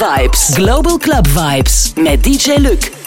[0.00, 0.54] Vibes.
[0.54, 1.92] Global Club Vibes.
[1.94, 2.99] Met DJ Luc.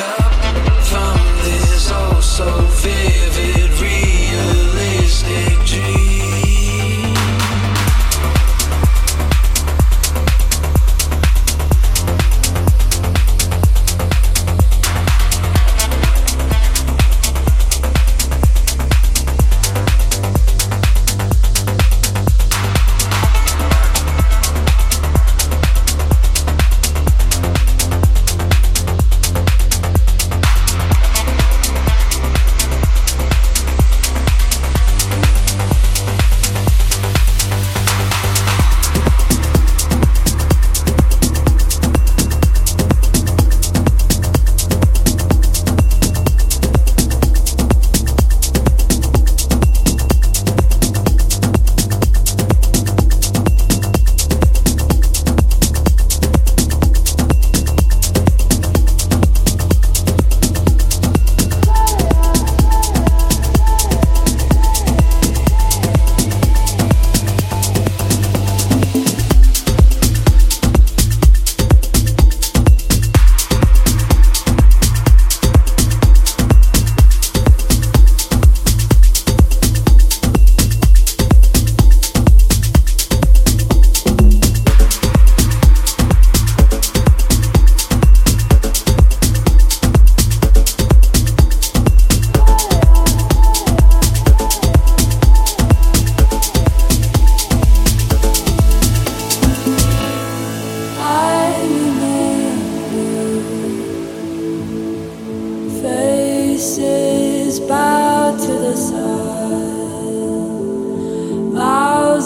[0.00, 0.32] up
[0.90, 2.46] from this oh so
[2.82, 3.70] vivid.
[3.80, 3.99] reality.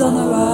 [0.05, 0.54] on the road.